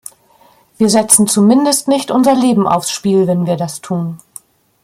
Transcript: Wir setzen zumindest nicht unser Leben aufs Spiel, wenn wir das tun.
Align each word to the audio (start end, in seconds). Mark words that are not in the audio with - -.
Wir 0.79 0.89
setzen 0.89 1.27
zumindest 1.27 1.87
nicht 1.87 2.09
unser 2.09 2.33
Leben 2.33 2.65
aufs 2.65 2.89
Spiel, 2.89 3.27
wenn 3.27 3.45
wir 3.45 3.55
das 3.55 3.81
tun. 3.81 4.17